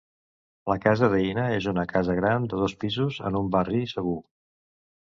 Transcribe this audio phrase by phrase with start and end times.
[0.71, 4.21] La casa de Hina és una casa gran de dos pisos en un barri segur.